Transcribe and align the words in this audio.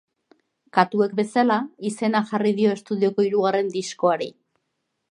Katuek 0.77 1.13
bezala 1.19 1.57
izena 1.91 2.23
jarri 2.33 2.55
dio 2.63 2.75
estudioko 2.79 3.29
hirugarren 3.31 3.71
diskoari. 3.79 4.35